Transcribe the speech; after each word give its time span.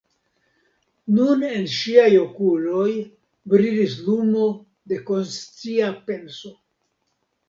Nun 1.17 1.41
en 1.49 1.65
ŝiaj 1.73 2.07
okuloj 2.21 2.85
brilis 3.53 3.93
lumo 4.07 4.47
de 4.93 4.99
konscia 5.11 5.91
penso. 6.09 6.53